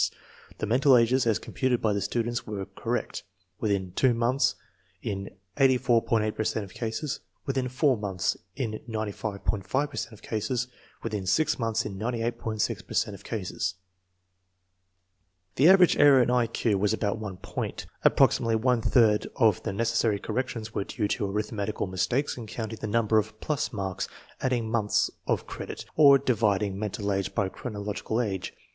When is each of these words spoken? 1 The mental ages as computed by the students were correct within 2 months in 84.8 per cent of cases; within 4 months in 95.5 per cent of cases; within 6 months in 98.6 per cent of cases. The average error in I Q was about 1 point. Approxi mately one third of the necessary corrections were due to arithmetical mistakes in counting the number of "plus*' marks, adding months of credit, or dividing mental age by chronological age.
1 0.47 0.55
The 0.57 0.65
mental 0.65 0.97
ages 0.97 1.27
as 1.27 1.37
computed 1.37 1.79
by 1.79 1.93
the 1.93 2.01
students 2.01 2.47
were 2.47 2.65
correct 2.75 3.21
within 3.59 3.91
2 3.91 4.15
months 4.15 4.55
in 5.03 5.29
84.8 5.57 6.33
per 6.35 6.43
cent 6.43 6.63
of 6.63 6.73
cases; 6.73 7.19
within 7.45 7.67
4 7.67 7.97
months 7.97 8.35
in 8.55 8.79
95.5 8.89 9.89
per 9.91 9.95
cent 9.95 10.11
of 10.11 10.23
cases; 10.23 10.67
within 11.03 11.27
6 11.27 11.59
months 11.59 11.85
in 11.85 11.99
98.6 11.99 12.87
per 12.87 12.93
cent 12.95 13.13
of 13.13 13.23
cases. 13.23 13.75
The 15.57 15.69
average 15.69 15.95
error 15.97 16.23
in 16.23 16.31
I 16.31 16.47
Q 16.47 16.79
was 16.79 16.93
about 16.93 17.19
1 17.19 17.37
point. 17.37 17.85
Approxi 18.03 18.39
mately 18.39 18.59
one 18.59 18.81
third 18.81 19.27
of 19.35 19.61
the 19.61 19.71
necessary 19.71 20.17
corrections 20.17 20.73
were 20.73 20.83
due 20.83 21.07
to 21.09 21.29
arithmetical 21.29 21.85
mistakes 21.85 22.37
in 22.37 22.47
counting 22.47 22.79
the 22.81 22.87
number 22.87 23.19
of 23.19 23.39
"plus*' 23.39 23.71
marks, 23.71 24.07
adding 24.41 24.67
months 24.71 25.11
of 25.27 25.45
credit, 25.45 25.85
or 25.95 26.17
dividing 26.17 26.79
mental 26.79 27.13
age 27.13 27.35
by 27.35 27.47
chronological 27.49 28.19
age. 28.19 28.51